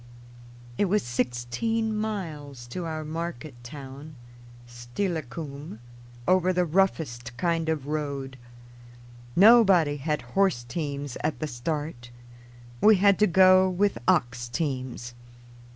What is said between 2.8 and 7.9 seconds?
our market town, Steilacoom, over the roughest kind of